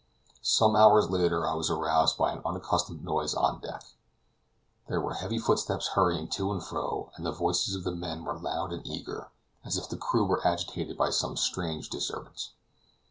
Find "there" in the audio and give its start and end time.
4.87-4.99